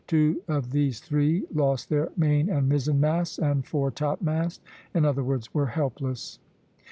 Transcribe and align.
Two 0.07 0.41
of 0.47 0.71
these 0.71 0.99
three 0.99 1.43
lost 1.53 1.89
their 1.89 2.11
main 2.17 2.49
and 2.49 2.67
mizzen 2.67 2.99
masts 2.99 3.37
and 3.37 3.63
foretopmast; 3.63 4.59
in 4.95 5.05
other 5.05 5.23
words, 5.23 5.53
were 5.53 5.67
helpless. 5.67 6.39